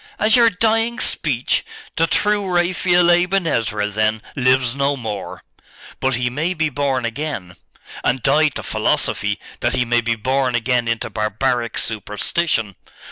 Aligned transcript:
'As 0.17 0.35
your 0.35 0.49
dying 0.49 0.99
speech? 0.99 1.63
The 1.95 2.07
true 2.07 2.47
Raphael 2.47 3.11
Aben 3.11 3.45
Ezra, 3.45 3.85
then, 3.87 4.23
lives 4.35 4.73
no 4.73 4.97
more!' 4.97 5.43
'But 5.99 6.15
he 6.15 6.27
may 6.27 6.55
be 6.55 6.69
born 6.69 7.05
again.' 7.05 7.55
'And 8.03 8.23
die 8.23 8.47
to 8.47 8.63
philosophy, 8.63 9.37
that 9.59 9.73
he 9.75 9.85
may 9.85 10.01
be 10.01 10.15
born 10.15 10.55
again 10.55 10.87
into 10.87 11.11
barbaric 11.11 11.77
superstition! 11.77 12.77